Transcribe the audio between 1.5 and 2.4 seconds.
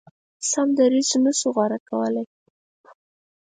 غوره کولای.